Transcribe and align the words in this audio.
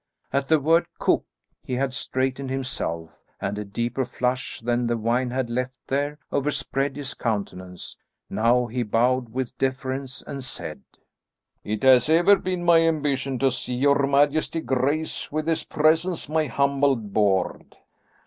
At 0.33 0.47
the 0.47 0.59
word 0.59 0.87
"cook," 0.97 1.25
he 1.61 1.73
had 1.75 1.93
straightened 1.93 2.49
himself, 2.49 3.11
and 3.39 3.55
a 3.59 3.63
deeper 3.63 4.03
flush 4.03 4.59
than 4.59 4.87
the 4.87 4.97
wine 4.97 5.29
had 5.29 5.47
left 5.47 5.75
there, 5.89 6.17
overspread 6.31 6.95
his 6.95 7.13
countenance; 7.13 7.97
now 8.27 8.65
he 8.65 8.81
bowed 8.81 9.29
with 9.29 9.55
deference 9.59 10.23
and 10.23 10.43
said, 10.43 10.81
"It 11.63 11.83
has 11.83 12.09
ever 12.09 12.35
been 12.35 12.63
my 12.65 12.79
ambition 12.79 13.37
to 13.37 13.51
see 13.51 13.75
your 13.75 14.07
majesty 14.07 14.61
grace 14.61 15.31
with 15.31 15.45
his 15.47 15.63
presence 15.63 16.27
my 16.27 16.47
humble 16.47 16.95
board." 16.95 17.75